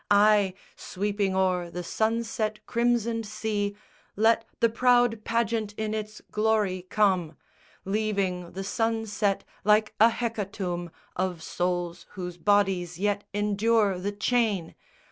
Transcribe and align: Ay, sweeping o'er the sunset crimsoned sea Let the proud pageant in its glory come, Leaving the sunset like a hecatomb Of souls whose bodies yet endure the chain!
Ay, 0.09 0.55
sweeping 0.75 1.35
o'er 1.35 1.69
the 1.69 1.83
sunset 1.83 2.57
crimsoned 2.65 3.23
sea 3.23 3.75
Let 4.15 4.45
the 4.59 4.67
proud 4.67 5.23
pageant 5.23 5.75
in 5.77 5.93
its 5.93 6.23
glory 6.31 6.87
come, 6.89 7.37
Leaving 7.85 8.53
the 8.53 8.63
sunset 8.63 9.43
like 9.63 9.93
a 9.99 10.09
hecatomb 10.09 10.89
Of 11.15 11.43
souls 11.43 12.07
whose 12.13 12.37
bodies 12.39 12.97
yet 12.97 13.25
endure 13.31 13.99
the 13.99 14.11
chain! 14.11 14.73